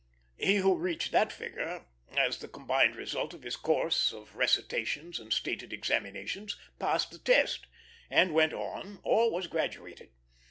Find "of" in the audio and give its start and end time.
3.35-3.43, 4.11-4.35